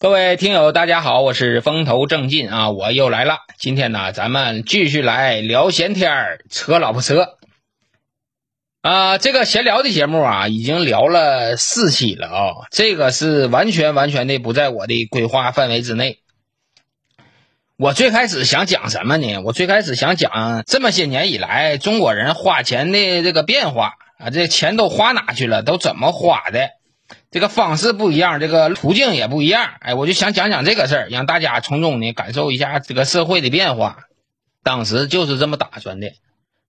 [0.00, 3.38] 各位听友，大家好，我是风头正劲啊，我又来了。
[3.58, 7.30] 今天呢，咱们继续来聊闲天儿，扯老婆扯。
[8.80, 16.20] 啊，这个闲聊的节目啊，已经聊了四期了啊，这个是完全完全的不在我的规划范围之内。
[17.76, 19.40] 我最开始想讲什么呢？
[19.40, 25.64] 我最开始想讲这么些年以来中国人花钱的这个变化啊，这钱都花哪去了？
[25.64, 26.70] 都怎么花的？
[27.30, 29.70] 这个方式不一样，这个途径也不一样。
[29.80, 33.98] 哎，我就想讲讲这个事儿，让大家从中呢感受一下这个社会的变化。
[34.64, 36.10] 当时就是这么打算的，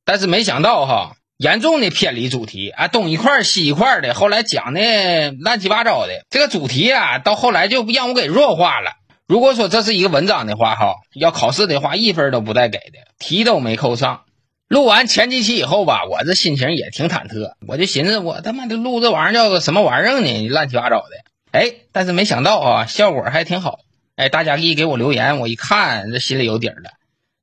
[0.05, 4.13] 但是没想到哈，严重的偏离主题啊，东一块西一块的。
[4.13, 8.91] 后来讲的乱七八糟的，这个主题啊，到后来就让我给弱化了。
[9.27, 14.21] 如果说这是一个文章的话，哈，要考试的话，一分都不带给的，题都没扣上。
[14.69, 20.47] 录完前几期以后吧，我这心情也挺忐忑，我就寻思，我他妈的录这玩意儿叫个什么玩意儿呢？
[20.47, 21.07] 乱七八糟的，
[21.51, 23.79] 哎，但是没想到啊，效果还挺好。
[24.15, 26.91] 哎，大家一给我留言，我一看，这心里有底儿了。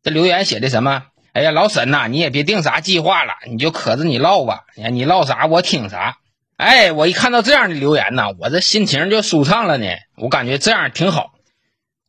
[0.04, 1.02] 这留言写的什么？
[1.32, 6.18] 哎呀，老沈呐，你也别定啥计划了，你就可着你唠吧，你唠啥我听啥。
[6.56, 9.86] 哎，我一看到这样的留言呢，我这心情就舒畅了呢。
[10.16, 11.32] 我感觉这样挺好。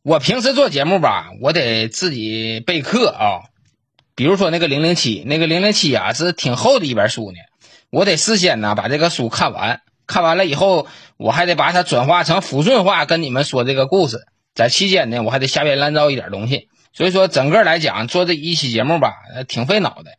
[0.04, 3.42] 我平时做节目吧，我得自己备课啊。
[4.18, 7.38] 比如说那个零零七，那个零零七啊是挺厚的一本书呢，
[7.88, 19.14] 我得事先呢把这个书看完，看完了以后我还得把它转化成抚顺话跟你们说这个故事，在期间呢我还得瞎编乱造一点东西，所以说整个来讲做这一期节目吧，
[19.46, 20.18] 挺费脑袋。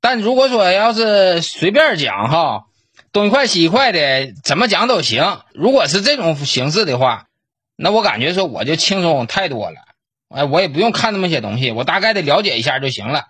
[0.00, 2.66] 但如果说要是随便讲哈，
[3.10, 5.40] 东一块西一块的怎么讲都行。
[5.52, 7.26] 如果是这种形式的话，
[7.74, 9.85] 那我感觉说我就轻松太多了。
[10.28, 13.26] 哎，我也不用看那么些东西，我大概的了解一下就行了。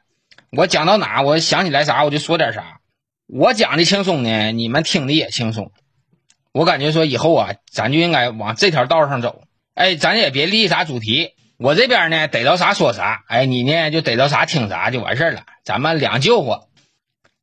[0.50, 2.80] 我讲到哪，我想起来啥我就说点啥。
[3.26, 5.72] 我讲的轻松呢，你们听的也轻松。
[6.52, 9.42] 我感觉说以后啊，咱就应该往这条道上走。
[9.74, 15.42] 哎，咱也别立啥主题，我这边呢逮着啥说啥，哎，你呢就逮着啥听啥就完事了。
[15.64, 16.68] 咱们两救活。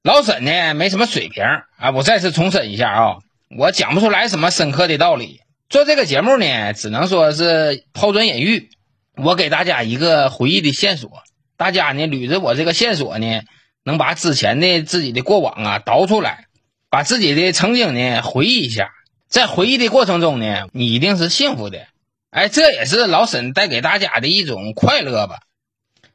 [0.02, 1.44] 老沈呢没什么水平
[1.78, 3.18] 啊，我再次重申一下啊，
[3.56, 5.42] 我讲不出来什么深刻的道理。
[5.70, 8.70] 做这个节目呢，只能说是抛砖引玉。
[9.16, 11.24] 我给大家一个回忆的线索，
[11.56, 13.42] 大家呢捋着我这个线索呢，
[13.84, 16.48] 能把之前的自己的过往啊倒出来，
[16.90, 18.90] 把自己的曾经呢回忆一下，
[19.28, 21.86] 在回忆的过程中呢，你一定是幸福的，
[22.32, 25.40] 哎，这也是老沈带给大家的一种快乐吧。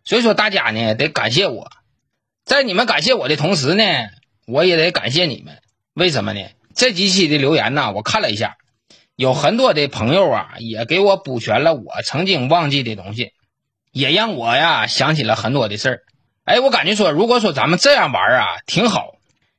[0.04, 1.70] 所以说大家呢得感谢我，
[2.44, 3.84] 在你们感谢我的同时呢，
[4.46, 5.58] 我也得感谢你们。
[5.94, 6.40] 为什么呢？
[6.74, 8.56] 这几期的留言呢，我看了一下。
[9.18, 13.32] 有很多的朋友啊，也给我补全了我曾经忘记的东西，
[13.90, 16.02] 也让我呀想起了很多的事儿。
[16.44, 19.16] 哎，我感觉说，如果说咱们这样玩儿啊，挺好。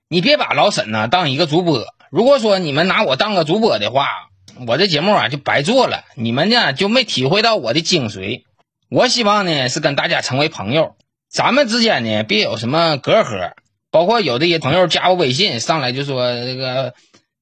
[0.08, 1.84] 你别把老沈呢当一个主播。
[2.09, 4.30] 如果说你们拿我当个主播的话，
[4.66, 8.44] 我这节目啊就白做了，你们呢就没体会到我的精髓。
[8.90, 10.96] 我希望呢是跟大家成为朋友，
[11.30, 13.52] 咱们之间呢别有什么隔阂。
[13.91, 16.94] 包括有的些朋友加我微信上来就说这个。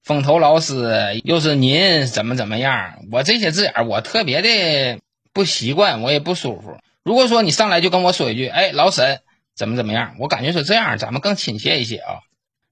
[0.07, 2.99] 风头老师，又是您怎么怎么样？
[3.11, 5.01] 我这些字眼我特别的
[5.33, 6.77] 不习惯，我也不舒服。
[7.03, 9.19] 如果说你上来就跟我说一句，哎，老沈
[9.53, 10.15] 怎么怎么样？
[10.19, 12.19] 我感觉说这样咱们更亲切一些啊。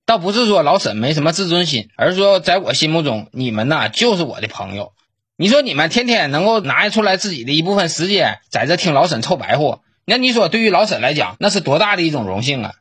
[0.05, 4.93] 倒不是说老沈没什么自尊心，而是说在我心目中，你们呐就是我的朋友。
[5.35, 12.75] 你说你们天天能够拿出来自己的一部分时间在这听老沈臭白话，那你说对于老沈来讲，那是多大的一种荣幸啊！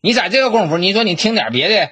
[0.00, 1.90] 你在这个功夫，你说你听点别的。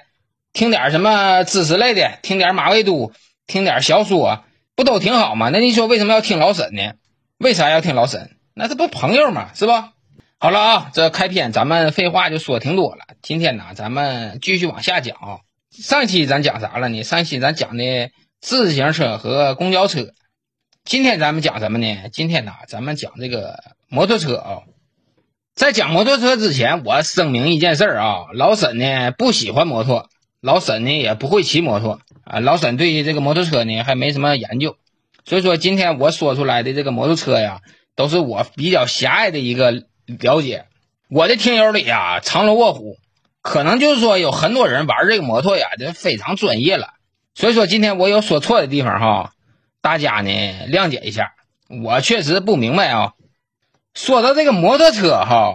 [0.52, 3.12] 听点什么知识类的，听点马未都，
[3.46, 4.44] 听点小说，
[4.74, 5.50] 不都挺好吗？
[5.52, 6.94] 那你说为什么要听老沈呢？
[7.38, 8.36] 为啥要听老沈？
[8.54, 9.50] 那这不朋友吗？
[9.54, 9.92] 是吧？
[10.38, 13.02] 好了啊，这开篇咱们废话就说挺多了。
[13.22, 15.38] 今天呢，咱们继续往下讲啊。
[15.70, 17.02] 上期咱讲啥了呢？
[17.02, 18.10] 上期咱讲的
[18.40, 20.08] 自行车和公交车。
[20.84, 22.08] 今天咱们讲什么呢？
[22.12, 24.62] 今天呢，咱们讲这个摩托车啊。
[25.54, 30.08] 在讲摩托车之前，我声明一件事啊，老沈呢不喜欢摩托。
[30.40, 34.76] 老沈呢也不会骑摩托啊，老沈对于这个摩托车呢还没什么研究，
[35.24, 37.60] 所以说今天我说出来的这个摩托车呀，
[37.96, 39.72] 都是我比较狭隘的一个
[40.06, 40.66] 了解。
[41.10, 42.98] 我的听友里呀，藏龙卧虎，
[43.42, 46.90] 可能就是说有很多人玩这个摩托呀，就非常专业了。
[47.34, 49.32] 所以说今天我有说错的地方哈，
[49.80, 50.30] 大家呢
[50.68, 51.32] 谅解一下，
[51.82, 53.14] 我确实不明白啊。
[53.94, 55.54] 说到这个摩托车哈，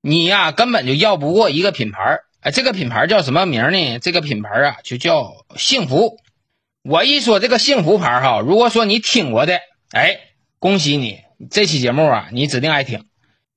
[0.00, 2.20] 你呀根本就要不过一个品牌。
[2.44, 3.98] 哎，这个品牌叫什么名呢？
[4.00, 6.18] 这个品牌啊，就叫幸福。
[6.82, 9.60] 我一说这个幸福牌哈，如果说你听过的，
[9.92, 10.18] 哎，
[10.58, 11.20] 恭喜你，
[11.50, 13.06] 这期节目啊，你指定爱听。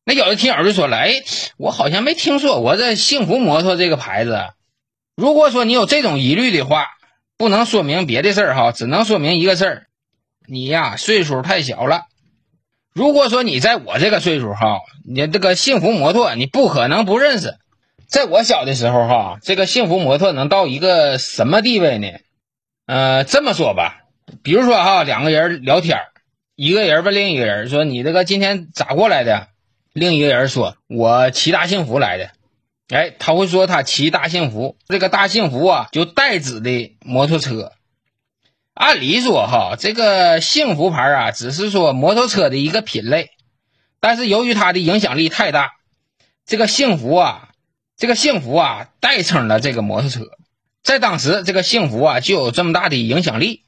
[0.06, 1.16] 那有的听友就说了，哎，
[1.58, 4.52] 我好像没听说过这幸福摩托这个牌子。
[5.18, 6.88] 如果说你有这种疑虑的话，
[7.36, 9.88] 不能说明别的事儿哈，只能说明一个事儿，
[10.48, 12.04] 你呀岁数太小了。
[12.94, 17.58] 如果说你在我这个岁数哈，你这个幸福摩托你不可能不认识。
[18.08, 22.08] 在我小的时候哈，这个幸福摩托能到一个什么地位呢？
[22.86, 24.06] 呃，这么说吧，
[24.44, 25.98] 比如说哈，两个人聊天
[26.56, 29.50] 一个人问另一个人说：“你这个今天咋过来的？”
[29.94, 32.32] 另一个人说：“我骑大幸福来的。”
[32.90, 37.74] 哎，他会说他骑大幸福，这个大幸福啊，就代指的摩托车。
[38.74, 43.32] 按理说哈，这个幸福牌啊，只是说摩托车的一个品类，
[44.00, 45.74] 但是由于它的影响力太大，
[46.46, 47.47] 这个幸福啊，
[47.98, 50.22] 这个幸福啊，代称了这个摩托车，
[50.84, 53.64] 在当时这个幸福啊，就有这么大的影响力。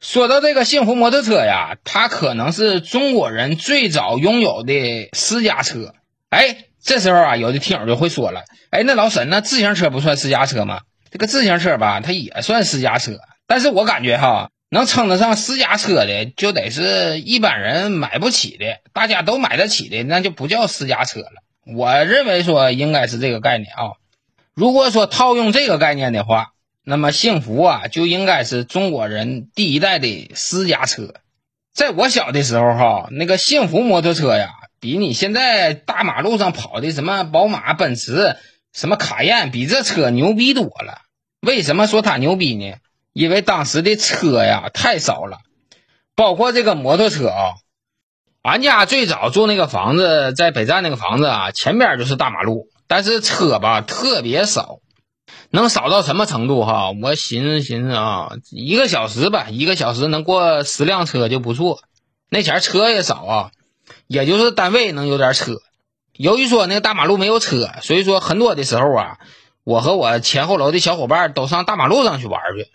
[0.00, 5.94] 说到这个幸福摩托车呀，它可能是中国人最早拥有的私家车。
[6.30, 10.82] 哎，这时候啊，有的听友就会说了：“哎，那老沈，那自行车不算私家车吗？
[11.10, 13.18] 这个自行车吧，它也算私家车。
[13.48, 21.42] 但是我感觉哈，能称得上私家车的，就得是一般人买不起的，大家都买得起的，那就不叫私家车了。
[21.66, 23.98] 我认为说应该是这个概念啊。
[24.54, 26.52] 如果说套用这个概念的话。”
[26.88, 31.14] 那么幸福啊，就应该是中国人第一代的私家车。
[31.74, 38.36] 在我小的时候，哈，那个幸福摩托车呀，比你现在大马路上跑的什么宝马、奔驰、
[38.72, 41.02] 什么卡宴，比这车牛逼多了。
[41.40, 42.76] 为什么说它牛逼呢？
[43.12, 45.38] 因为当时的车呀太少了，
[46.14, 47.54] 包括这个摩托车啊。
[48.46, 54.78] 俺家最早住那个房子，在北站那个房子啊，前边就是大马路，但是车吧特别少。
[55.50, 56.92] 能少到什么程度哈？
[56.92, 61.80] 我寻思寻思啊，一个小时吧，一个小时能过十辆车就不错。
[62.30, 63.50] 那前车也少啊，
[64.06, 65.56] 也就是单位能有点车。
[66.16, 69.18] 由于说那个大马路没有车，所以说很多的时候啊，
[69.64, 72.68] 我和我前后楼的小伙伴都上大马路上去玩去。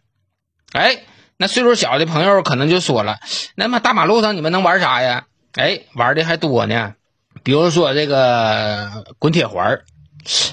[0.74, 1.04] 哎，
[1.38, 3.20] 那岁数小的朋友可能就说了，
[3.56, 5.28] 那么大马路上你们能玩啥呀？
[5.54, 6.96] 哎，玩的还多呢，
[7.44, 9.82] 比如说这个滚铁环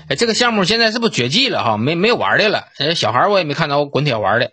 [0.09, 1.77] 哎，这个项目现在是不是绝迹了哈？
[1.77, 2.69] 没没有玩的了。
[2.79, 4.53] 呃，小孩我也没看到滚铁环的。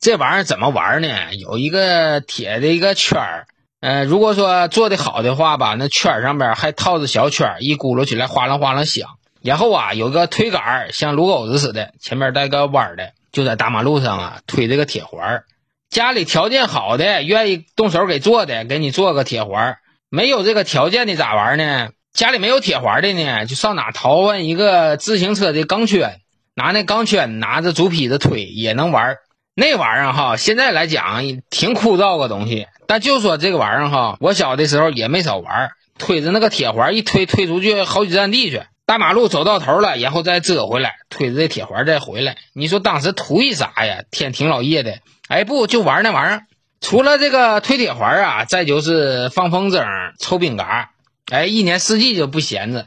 [0.00, 1.34] 这玩意儿怎么玩呢？
[1.34, 3.46] 有一个铁的一个圈儿，
[3.80, 9.08] 呃，如果说做的好的话吧，那圈儿上边还套着小圈儿，一咕噜起来哗啷哗啷响。
[9.40, 15.44] 然后啊，有个推杆，像撸狗子似的，前面带个弯的，就在大马路上啊推这个铁环。
[15.90, 19.78] 家里条件好的，愿意动手给做的，给你做个铁环。
[20.10, 21.88] 没有这个条件的咋玩呢？
[22.12, 26.20] 家里没有铁环的呢，就上哪淘换一个自行车的钢圈，
[26.54, 29.16] 拿那钢圈拿着竹坯子推也能玩
[29.54, 38.62] 那玩意儿哈，现在来讲挺枯燥个东西，但就说这个玩意儿哈，我小的时候也没少玩推着那个铁环一推，推出去好几站地去。
[38.86, 42.36] 大马路走到头了，然后再折回来，推着这铁环再回来。
[42.54, 44.02] 你说当时图一啥呀？
[44.10, 46.42] 天挺老热的，哎，不就玩那玩意儿？
[46.80, 49.84] 除了这个推铁环啊，再就是放风筝、
[50.18, 50.90] 抽饼嘎。
[51.30, 52.86] 哎，一年四季就不闲着，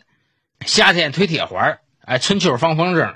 [0.65, 3.15] 夏天推铁环哎，春秋放风筝，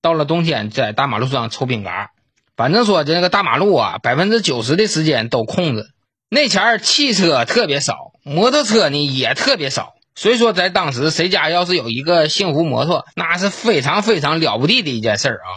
[0.00, 2.12] 到了冬天在大马路上抽饼嘎
[2.56, 5.84] 反正说这个大马路啊，百分之九十的时间都空着。
[6.30, 15.50] 那前儿汽车特别少，摩托车呢也特别少，所以说在当时谁家要是有一个幸福摩托，那是非常非常了不地的一件事儿啊。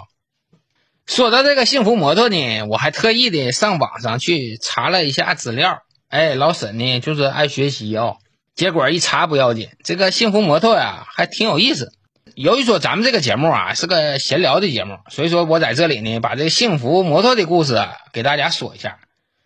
[1.08, 5.80] 说到这个幸福摩托呢，我还特意的上网上去查了一下资料。
[6.10, 8.16] 哎，老沈呢就是爱学习啊。
[8.56, 11.94] 结果一查不要紧，这个幸福摩托呀还挺有意思。
[12.36, 19.00] 由于说咱们这个节目啊是个闲聊的节目，所以说我在这里呢把这个幸福摩托的故事给大家说一下。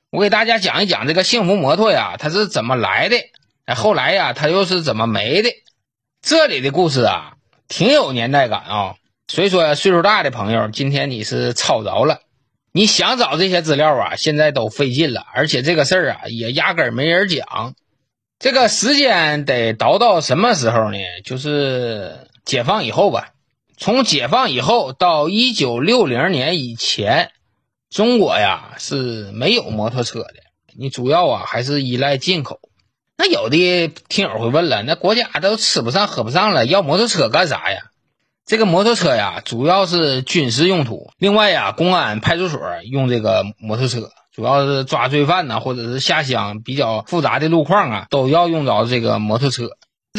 [0.10, 5.50] 我给大家讲一讲这个幸福摩托呀，它是怎么来的，后来呀它又是怎么没的。
[6.24, 7.34] 这里的故事啊
[7.68, 8.96] 挺有年代感啊，
[9.32, 12.20] 所以说岁数大的朋友，今天你是抄着了。
[12.74, 17.74] 你想找这些资料啊，现在都费劲了，而且这个事儿啊也压根儿没人讲。
[18.40, 20.98] 这个时间得倒到什么时候呢？
[21.24, 23.30] 就是解放以后吧。
[23.78, 27.32] 从解放以后到一九六零年以前，
[27.90, 30.34] 中国呀是没有摩托车的。
[30.78, 32.60] 你主要啊还是依赖进口。
[33.18, 37.84] 那有的听友会问了，那国家都吃不上喝不上了，要摩托车干啥呀？
[38.52, 41.10] 这个摩托车呀，主要是军事用途。
[41.18, 44.10] 另外呀，公安派出所用这个摩托车。
[44.34, 49.70] 主要是抓罪犯呐，或者是下乡比较复杂的路况啊，都要用着这个摩托车。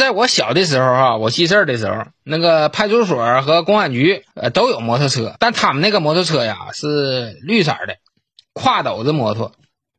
[0.00, 7.96] 在我小的时候哈，我记事儿的时候，那个派出所和公安局呃都有摩托车，但他们那个摩托车呀是绿色的，
[8.54, 9.52] 挎斗子摩托，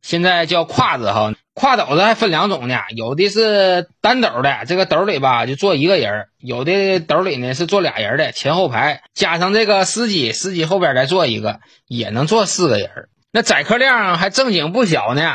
[0.03, 1.33] 现在叫挎子哈。
[1.55, 12.89] 挎斗子还分两种呢，有的是单斗的，这个斗里吧就坐一个人有的斗里呢是坐俩人的，前后排加上这个司机，司机后边再坐一个，也能坐四个人
[13.31, 15.31] 那载客量还正经不小呢。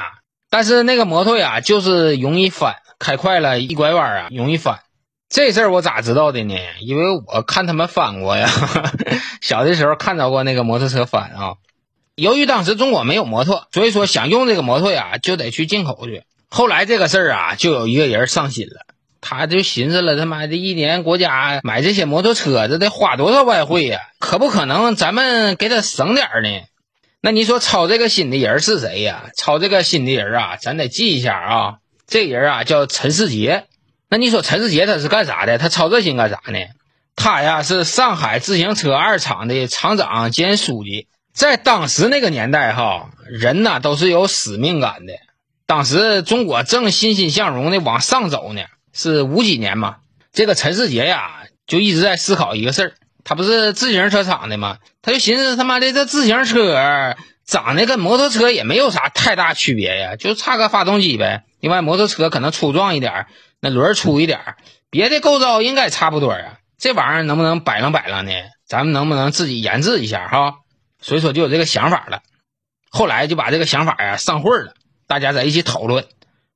[0.50, 4.80] 但是那个摩托呀，就是容易翻，开快了一拐弯啊，容易翻。
[5.28, 6.56] 这事儿我咋知道的呢？
[6.80, 8.48] 因为我看他们翻过呀，
[9.40, 11.54] 小的时候看着过那个摩托车翻啊。
[12.18, 16.24] 由于当时中国没有摩托，所以说想用这个摩托呀，就得去进口去。
[16.48, 18.86] 后来这个事儿啊，就有一个人上心了，
[19.20, 24.00] 他就寻思了，他妈的一年国家买这些摩托车，这得花多少外汇呀？
[24.18, 26.48] 可不可能咱们给他省点儿呢？
[27.20, 29.30] 那你说操这个心的人是谁呀？
[29.36, 31.74] 操这个心的人啊，咱得记一下啊。
[32.08, 33.66] 这人啊叫陈世杰。
[34.10, 35.56] 那你说陈世杰他是干啥的？
[35.58, 36.58] 他操这心干啥呢？
[37.14, 41.06] 他呀是上海自行车二厂的厂长兼书记。
[41.32, 45.12] 在当时那个年代哈，人呐都是有使命感的。
[45.66, 49.96] 当时中国正欣欣向荣的往上走呢，是五几年嘛。
[50.32, 52.92] 这个陈世杰呀就一直在思考一个事儿，
[53.24, 54.78] 他不是自行车厂的吗？
[55.02, 57.16] 他就寻思他妈的这自行车
[57.46, 61.44] 长得跟摩托车也没有啥太大区别呀，就差个发动机呗。
[61.60, 63.26] 另外摩托车可能粗壮一点。
[63.60, 64.38] 那轮粗一点
[64.88, 66.58] 别的构造应该差不多啊。
[66.78, 68.30] 这玩意儿能不能摆楞摆楞呢？
[68.68, 70.58] 咱们能不能自己研制一下哈？
[71.00, 72.22] 所以说就有这个想法了。
[72.90, 74.74] 后来就把这个想法呀上会了，
[75.06, 76.06] 大家在一起讨论。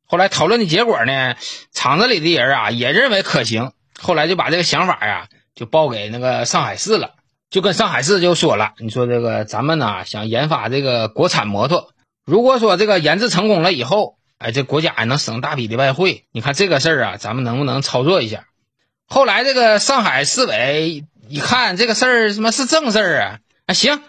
[0.06, 1.34] 后来讨论的结果呢，
[1.72, 3.72] 厂子里的人啊也认为可行。
[4.00, 7.12] 后来就把这个想法呀就报给那个上海市了，
[7.50, 11.92] 就跟上海市就说了：“你说这个咱们呢想研发这个国产摩托，
[12.24, 16.24] 如果说这个研制成功了以后。”哎，这国家也能省大笔的外汇。
[16.32, 18.46] 你看这个事儿啊，咱们能不能操作一下？
[19.06, 23.38] 后来这个上海市委一看这个事儿，什么是正事儿啊？
[23.66, 24.02] 啊，行，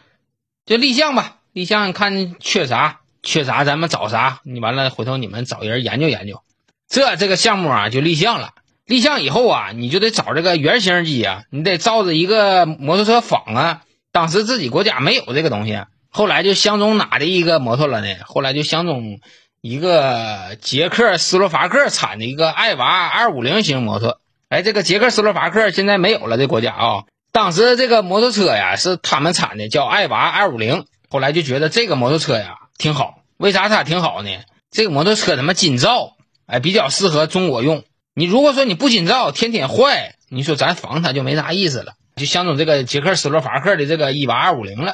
[0.65, 1.37] 就立项吧。
[1.51, 4.41] 立项看缺啥，缺啥咱们找啥。
[4.43, 6.41] 你完了，回头你们找人研究研究。
[6.87, 8.51] 这这个项目啊，就立项了。
[8.85, 13.81] 立项以后啊，你就得找这个原型机啊，你得照着一个摩托车仿啊。
[14.11, 15.79] 当时自己国家没有这个东西，
[16.09, 18.07] 后来就相中哪的一个摩托了呢？
[18.25, 19.19] 后来就相中。
[19.65, 30.85] 一个捷克斯洛伐克产的一个爱娃二五零型摩托，哎，这个捷克斯洛伐克现在没有了，这国家啊，当时这个摩托车呀是他们产的，叫爱娃二五零。
[31.09, 34.29] 后来就觉得这个摩托车呀挺好，为啥它挺好呢？
[34.69, 37.83] 这个摩托车他妈紧造，哎，比较适合中国用。
[38.13, 41.93] 你如果说你不紧造，天天坏，你说咱防它就没啥意思了。
[42.15, 44.93] 就相中这个捷克斯洛伐克的这个一娃二五零了。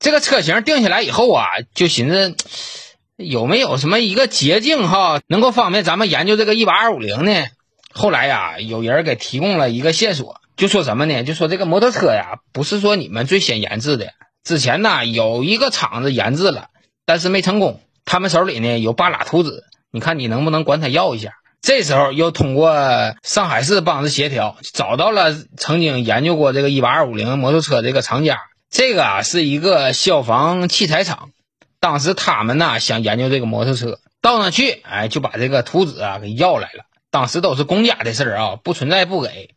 [0.00, 2.34] 这个车型定下来以后啊，就寻思。
[3.16, 7.44] 有没有什么一个捷径哈，能够方便咱们研究这个一八二五零呢？
[7.92, 11.24] 后来呀，有人给提供了一个线索，就说什么呢？
[11.24, 14.08] 就说这个摩托车呀，不是说你们最先研制的，
[14.44, 16.66] 之前呢有一个厂子研制了，
[17.06, 21.30] 但是没成功，他们手里呢有八拉图纸，你看你能不能管他要一下？
[21.62, 22.74] 这时候又通过
[23.22, 31.30] 上海市帮着协调，找到了曾经研究过这个一八二五零摩托车这个厂家，这个啊是一个消防器材厂。
[31.80, 36.84] 当时他们呢想研究这个摩托车，到那去，哎，就把这个图纸啊给要来了。
[37.10, 39.54] 当时都是公家的事儿啊，不存在不给。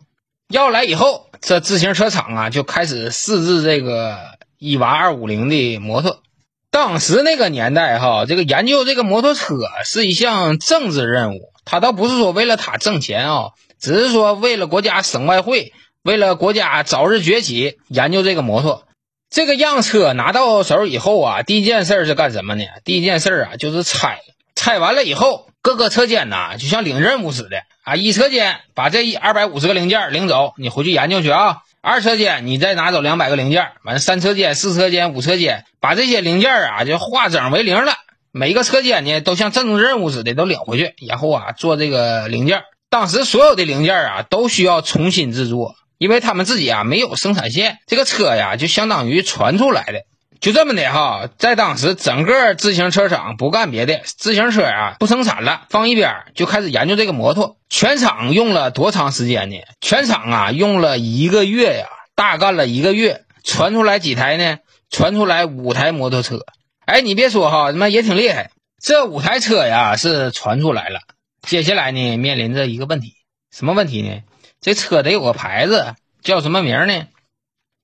[0.54, 4.20] 要来以后，这自行车厂啊就开始试制这个
[4.60, 6.22] 一瓦二五零的摩托。
[6.70, 13.46] 当时那个年代哈，这个研究这个摩托车是一项政治任务，他倒不是说为了他挣钱啊，
[13.80, 18.86] 只是说为了国家省外汇，为了国家早日崛起，研究这个摩托。
[19.32, 22.64] 这个样车拿到手以后啊，第一件事是干什么呢？
[22.84, 24.20] 第一件事啊就是拆，
[24.54, 37.94] 拆完了以后，各个车间呐就像领任务似的啊，一车间把这一二百五十个零件领走，你回去研究去啊；二车间你再拿走两百个零件，完三车间、四车间、五车间把这些零件啊就化整为零了，
[38.32, 42.64] 每个车间呢都像政治任务似的都领回去，然后啊做这个零件。
[42.90, 45.76] 当时所有的零件啊都需要重新制作。
[46.00, 50.02] 因为他们自己啊没有生产线，这个车呀就相当于传出来的，
[50.44, 51.30] 就这么的哈。
[51.38, 57.56] 在当时，整个自行车厂不干别的，自行车啊不生产了，放一边就开始研究这个摩托。
[57.70, 59.56] 全厂用了多长时间呢？
[59.80, 64.58] 全厂啊用了一个月呀，大干了一个月，传出来几台呢？
[64.92, 66.42] 传出来五台摩托车。
[66.86, 68.52] 哎，你别说哈，他妈也挺厉害。
[68.84, 71.00] 这五台车呀是传出来了，
[71.48, 73.14] 接下来呢面临着一个问题，
[73.56, 74.20] 什么问题呢？
[74.60, 77.06] 这车得有个牌子，叫什么名呢？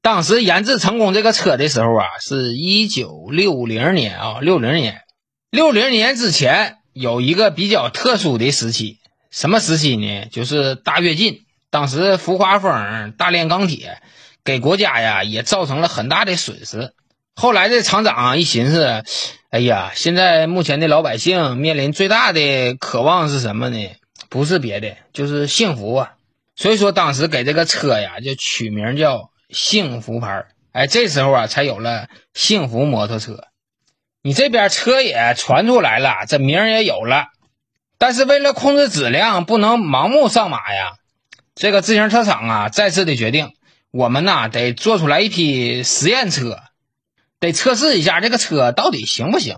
[0.01, 5.01] 当时研制成功这个车的时候啊，是一九六零年啊，六零年，
[5.51, 10.25] 六零年之前有一个比较特殊的时期，什么时期呢？
[10.31, 14.01] 就是大跃进，当时浮华风、大炼钢铁，
[14.45, 16.93] 给国家呀也造成了很大的损失。
[17.35, 19.03] 后来这厂长一寻思，
[19.49, 23.89] 哎呀，现在目前的老百姓面临最大的渴望是什么呢？
[24.29, 26.13] 不是别的，就是幸福啊。
[26.55, 30.45] 所以说，当时给这个车呀就取名叫“幸福牌”。
[30.71, 33.43] 哎，这时候啊才有了幸福摩托车。
[34.21, 37.27] 你这边车也传出来了，这名也有了，
[37.97, 40.93] 但是为了控制质量，不能盲目上马呀。
[41.55, 43.53] 这个自行车厂啊，再次的决定，
[43.91, 46.59] 我们呐得做出来一批实验车，
[47.39, 49.57] 得测试一下这个车到底行不行。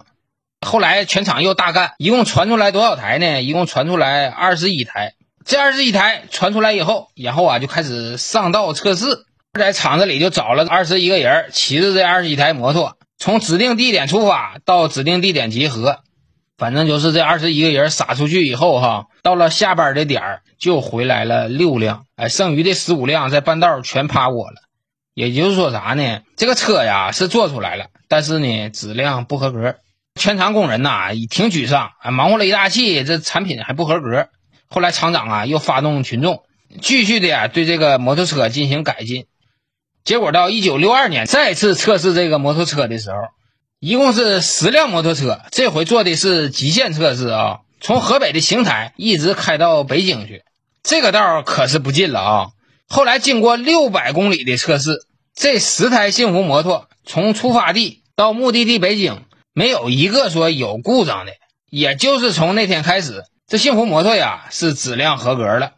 [0.66, 3.42] 后来全厂又大干，一共传出来多少台呢？
[3.42, 5.16] 一共传出来二十一台。
[5.44, 9.26] 这二十一台传出来以后，然后啊就开始上道测试，
[9.60, 16.00] 在厂子里就找了二十一个人，骑着这二十一台摩托，从指定地点出发，到指定地点集合。
[16.58, 24.56] 反正就是这二十一个人撒出去以后，哈，到了下班的点儿就回来了六辆，哎，剩余的十五辆在半道全趴窝了。
[25.14, 26.22] 也就是说啥呢？
[26.38, 29.76] 这个车呀是做出来了，但是呢质量不合格。
[30.16, 34.30] 全厂工人呐挺沮丧，啊，忙活了一大气，这产品还不合格。
[34.68, 36.44] 后来厂长啊又发动群众，
[36.82, 39.26] 继续的呀对这个摩托车进行改进。
[40.04, 43.18] 结果到一九六二年再次测试这个摩托车的时候，
[43.80, 50.44] 一共是十辆摩托车，这回做的是极限测试啊，从河北的邢台一直开到北京去，
[50.84, 52.48] 这个道可是不近了啊。
[52.88, 55.06] 后来经过六百公里的测试，
[55.36, 61.32] 这十台幸福摩托从出发地到目的地北京，没有一个说有故障的，
[61.70, 63.24] 也就是从那天开始。
[63.48, 65.74] 这幸福摩托呀是质量合格了，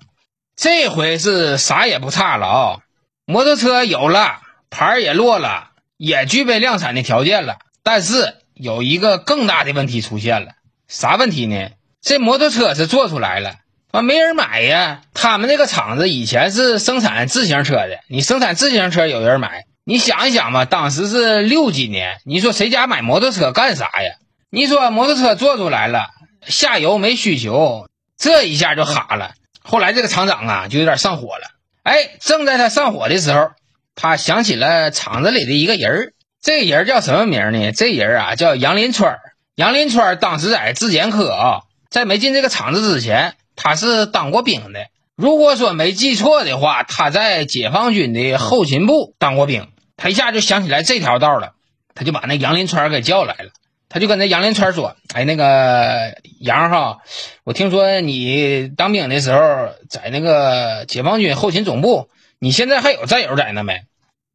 [0.55, 2.77] 这回是啥也不差了啊！
[3.25, 7.55] 摩托车有了，牌也落了，也具备量产的条件了。
[7.81, 10.51] 但是有一个更大的问题出现了，
[10.87, 11.69] 啥问题呢？
[12.01, 13.55] 这摩托车是做出来了，
[13.91, 15.01] 啊没人买呀。
[15.13, 19.65] 他们这个厂子以前是生产自行车的，你生产自行车有人买？
[19.85, 24.15] 你想一想吧，当时是六几年，你说谁家买摩托车干啥呀？
[24.49, 26.09] 你说摩托车做出来了。
[26.45, 27.87] 下游没需求，
[28.17, 29.31] 这一下就哈了。
[29.61, 31.47] 后来这个厂长啊，就有点上火了。
[31.83, 33.51] 哎，正在他上火的时候，
[33.93, 36.13] 他想起了厂子里的一个人儿。
[36.41, 37.71] 这个人叫什么名呢？
[37.71, 39.17] 这人啊叫杨林川。
[39.55, 44.87] 杨林川当时在质检科啊，在没进这个厂子之前，他是当过兵的。
[45.15, 49.67] 如果说没记错的话，他在解放军的后勤部当过兵。
[49.95, 51.51] 他一下就想起来这条道了，
[51.93, 53.51] 他就把那杨林川给叫来了。
[53.89, 56.97] 他就跟那杨林川说：“哎，那个杨哈，
[57.43, 63.81] 我听说你当兵的时候在那个解放军后勤总部，你现在还有战友在那没？”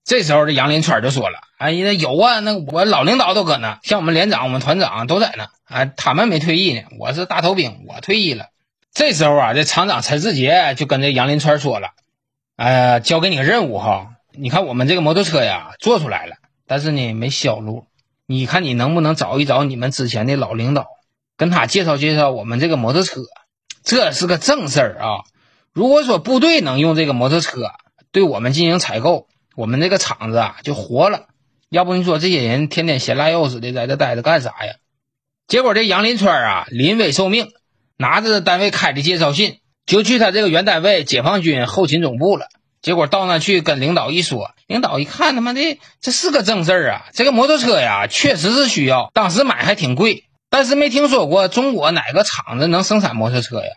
[0.07, 8.47] 这时候这杨林川就说了：“哎，那有啊，那我老领导都搁那，像我们连长、我们团长都在那，啊，他们没退役呢，我是大头兵，我退役了。”
[8.95, 11.89] 这时候啊，这厂长陈世杰就跟这杨林川说了
[12.57, 16.37] ：“呃，交给你个任务哈，你看我们这个摩托车呀做出来了，
[16.69, 17.85] 但是呢没销路。”
[18.31, 20.87] 你看，你能不能找一找你们之前的老领导，
[21.39, 23.23] 跟他介绍介绍我们这个摩托车，
[23.83, 25.09] 这是个正事儿啊。
[25.73, 27.71] 如果说部队能用这个摩托车
[28.13, 31.29] 对我们进行采购，我们这个厂子啊就活了。
[31.71, 34.75] 要不你说这些人天天闲拉腰似的在这待着干啥呀？
[35.47, 37.49] 结果这杨林川啊临危受命，
[37.97, 42.47] 拿着单位开的介绍信，就去他这个原单位解放军后勤总部了。
[42.81, 47.07] 结果到那去跟领导一说，领导一看，他妈的这是个正事儿啊！
[47.13, 53.71] 这个摩托车呀，确实是需要，当时买还挺贵，但是没听说过中国哪个厂子能生产摩托车呀。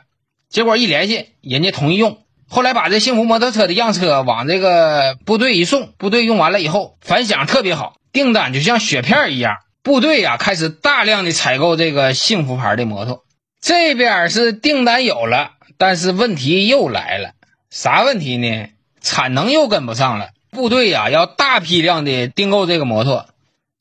[0.50, 2.20] 结果一联系，人家同意用。
[2.48, 9.56] 后来把这幸福摩托车的样车往这个部队一送，部队用完了以后，反响特别好，订单就像雪片一样。
[9.82, 13.24] 部队呀开始大量的采购这个幸福牌的摩托。
[13.62, 17.32] 这边是订单有了，但是问题又来了，
[17.70, 18.68] 啥问题呢？
[19.02, 23.28] 产能又跟不上了，部队呀要大批量的订购这个摩托，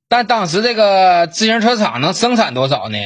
[0.08, 2.98] 但当时这个自行车厂能生产多少呢？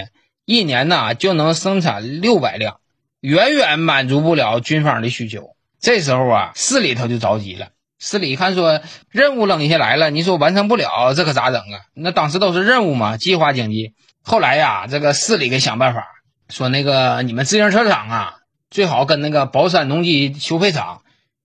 [0.46, 2.76] 一年呐就能生产六百辆，
[3.20, 5.56] 远远满足不了军方的需求。
[5.80, 7.68] 这时候啊，市里头就着急了。
[7.98, 11.80] 市里一看说任务扔下来了，你说完成不了，这可咋整啊？
[11.94, 13.94] 那当时都是任务嘛，计划经济。
[14.22, 16.06] 后来呀，这个市里给想办法，
[16.50, 18.34] 说那个你们自行车厂啊，
[18.70, 21.00] 最好跟那个宝山农机修配厂。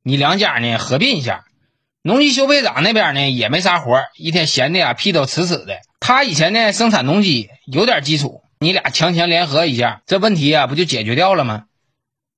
[0.10, 1.46] 你两家呢合并一下，
[2.02, 5.78] 农机修配厂那边呢也没啥活，一天闲的呀屁都呲呲的。
[6.00, 11.66] 他以前呢生产农机有点基础，你俩强强联合一下，这问题啊不就解决掉了吗？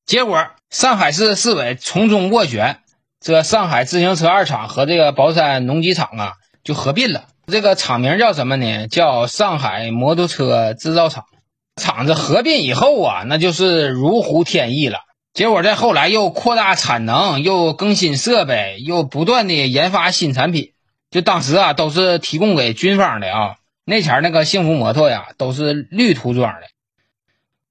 [0.05, 2.79] 结果上海市市委从中斡旋，
[3.21, 6.33] 这上海自行车二厂和这个宝山农机厂啊
[6.65, 7.27] 就合并了。
[7.47, 8.87] 这个厂名叫什么呢？
[8.89, 11.23] 叫上海摩托车制造厂。
[11.77, 14.99] 厂子合并以后啊，那就是如虎添翼了。
[15.33, 20.73] 结果在后来又扩大产能，又更新设备，又不断的研发新产品。
[21.09, 23.55] 就当时啊，都是提供给军方的啊。
[23.85, 26.67] 那前那个幸福摩托呀，都是绿涂装的。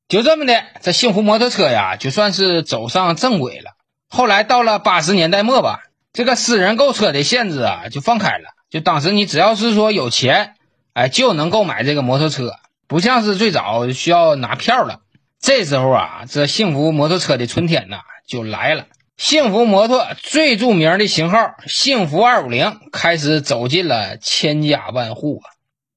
[0.09, 3.73] 就这么的，这幸福摩托车呀，就算是走上正轨了。
[4.09, 5.81] 后来到了八十年代末吧，
[6.13, 8.55] 这个私人购车的限制啊，就放开了。
[8.71, 10.55] 就当时你只要是说有钱，
[10.95, 12.55] 哎，就能购买这个摩托车，
[12.89, 15.01] 不像是最早需要拿票了。
[15.41, 18.87] 这时候啊，这幸福摩托车的春天呐就来了。
[19.17, 25.49] 幸福摩托最著名的型号幸福二五零开始走进了千家万户啊！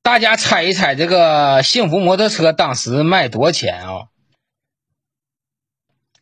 [0.02, 4.08] 大家猜一猜，这个幸福摩托车当时卖多少钱啊？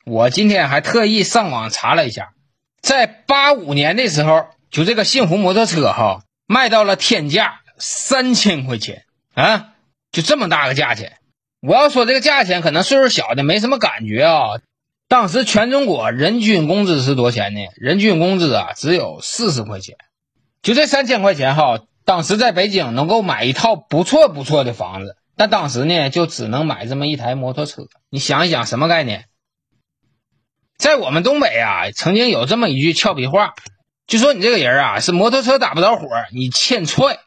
[0.05, 2.33] 我今天还特意上网查了一下，
[2.81, 9.73] 在八五年的时候，就这个幸福摩托车哈，卖到了天价三千块钱啊！
[10.11, 11.17] 就这么大个价钱。
[11.61, 14.59] 我要说这个价钱，可能岁数小的没什么感觉啊。
[15.07, 17.59] 当时全中国人均工资是多少钱呢？
[17.75, 19.97] 人均工资啊只有四十块钱，
[20.63, 27.83] 就这三千块钱哈，当时在北京能够买一套不错不错的房子，但当时呢就只能买这么一台摩托车。
[28.09, 29.25] 你想一想什么概念？
[30.77, 33.53] 在我们东北啊，曾经有这么一句俏皮话，
[34.07, 37.19] 就说你这个人啊是摩托车打不着火，你欠踹。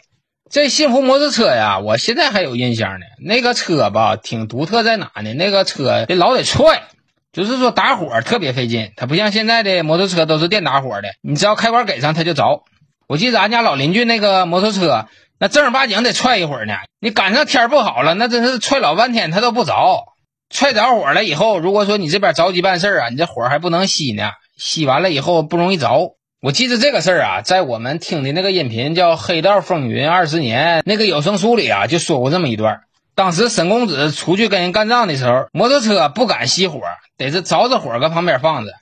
[0.50, 3.06] 这幸福摩托车呀，我现在还有印象呢。
[3.24, 5.32] 那个车吧挺独特在哪呢？
[5.34, 6.84] 那个车得老得踹。
[7.32, 12.62] 就是说打火特别费劲，它不像现在的摩托车都是电打火的，你只要开关给上它就着。
[13.08, 15.08] 我记得俺家老邻居那个摩托车，
[15.40, 16.74] 那正儿八经得踹一会儿呢。
[17.00, 20.04] 你赶上天不好了，那真是踹老半天它都不着。
[20.48, 26.14] 踹着火了以后，如果说你这边着急办事啊，你这火还不能熄呢，熄完了以后不容易着。
[26.44, 32.82] 我记得这个事儿啊，在我们听的那个音频叫《黑道风云二十年》那个有声书里啊，就说过这么一段。
[33.14, 36.82] 当时沈公子出去跟人干仗的时候，摩托车不敢熄火，
[37.16, 38.72] 得是着着火搁旁边放着。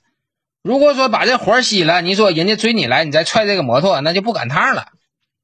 [0.64, 4.86] 如果说把这火熄了，你说人家追你来，你再踹这个摩托，那就不赶趟了。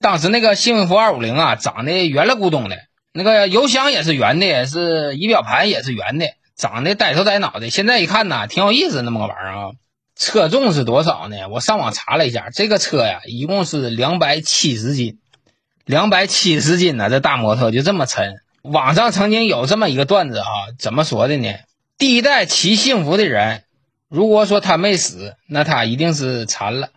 [0.01, 2.79] 当时那个幸福二五零啊，长得圆了咕咚的，
[3.13, 6.27] 那个油箱也是圆的，是仪表盘也是圆的，
[6.57, 7.71] 长得呆头呆脑的。
[7.71, 9.71] 现在一看呐，挺有意思那么个玩意儿啊。
[10.19, 11.49] 车重是多少呢？
[11.49, 15.19] 我上网查了一下，这个车呀，一共是两百七十斤，
[15.85, 18.35] 两百七十斤呢，这大摩托就这么沉。
[18.63, 21.55] 网上曾经有这么一个段子啊，怎么说的呢？
[21.97, 23.63] 第一代骑幸福的人，
[24.09, 26.91] 如果说他没死，那他一定是残了。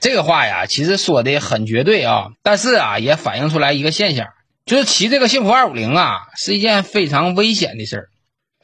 [0.00, 4.26] 这个话呀，其实说的很绝对啊，但是啊，也反映出来一个现象，
[4.64, 8.08] 就是骑这个幸福二五零啊，是一件非常危险的事儿。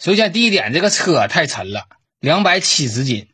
[0.01, 1.85] 首先，第一点，这个车太沉了，
[2.19, 3.29] 两百七十斤。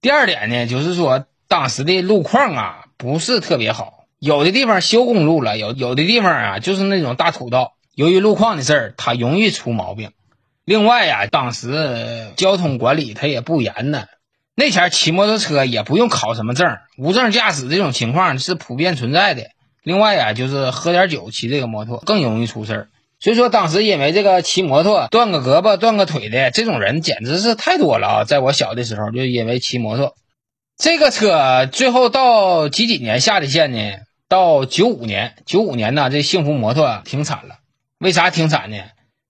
[0.00, 7.72] 第二点呢，就是说当时的路况啊，不是特别好，有的地方修公路了，有有的地方啊，就是那种大土道。
[7.96, 10.12] 由于路况的事儿，它容易出毛病。
[10.64, 14.04] 另外呀，当时交通管理它也不严呢。
[14.54, 19.48] 那前骑摩托车也不用考什么证，无证驾驶这种情况是普遍存在的。
[19.82, 22.88] 另外呀，就是喝点酒骑这个摩托更容易出事儿。
[23.20, 28.24] 所以说，当时因为这个骑摩托断个胳膊、断个腿的这种人简直是太多了啊！
[28.24, 30.14] 在我小的时候，就因为骑摩托，
[30.76, 33.78] 这个车最后到几几年下的线呢？
[34.28, 37.56] 到九五年，九五年呢，这幸福摩托停产了。
[37.98, 38.76] 为啥停产呢？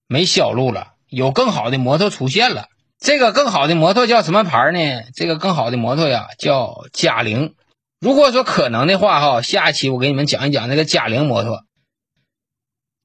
[0.06, 2.66] 没销路了，有更好的摩托出现了。
[3.00, 5.04] 这个更好的摩托叫什么牌呢？
[5.14, 7.54] 这个更好的摩托呀，叫嘉陵。
[8.00, 11.62] 如果说可能的话，哈，下一期我给你们讲一讲那个嘉陵摩托。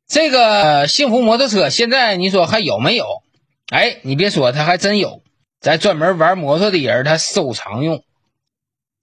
[0.07, 3.23] 这个幸福摩托车现在你说还有没有？
[3.71, 5.21] 哎，你别说，它还真有，
[5.59, 8.03] 在专门玩摩托的人他收藏用。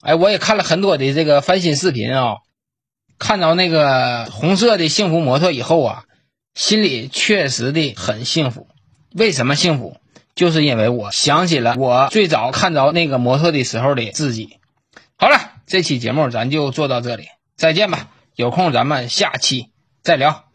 [0.02, 2.36] 哎，我也看了很多的这个翻新视频啊，
[3.18, 6.04] 看到那个红色的幸福摩托以后啊。
[6.52, 8.66] 心里确实的很幸福，
[9.14, 9.96] 为什么幸福？
[10.34, 14.58] 就是因为我想起了我最早看着那个摩托的时候的自己。
[15.16, 18.08] 好了，这期节目咱就做到这里，再见吧。
[18.34, 19.68] 有空咱们下期
[20.02, 20.49] 再聊。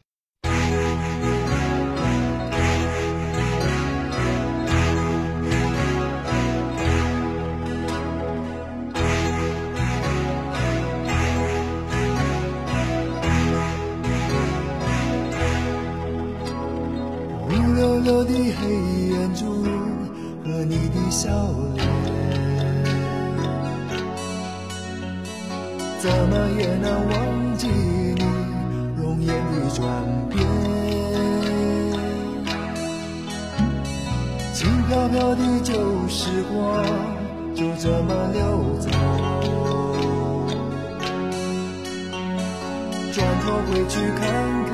[18.26, 18.62] 的黑
[19.12, 19.64] 眼珠
[20.44, 21.30] 和你的笑
[21.76, 21.86] 脸，
[26.00, 27.14] 怎么也难忘
[27.58, 28.24] 记你
[29.02, 29.84] 容颜的转
[30.30, 30.36] 变。
[34.54, 35.74] 轻飘飘的旧
[36.08, 36.56] 时光
[37.56, 38.40] 就这么溜
[38.80, 38.90] 走，
[43.12, 44.22] 转头回去看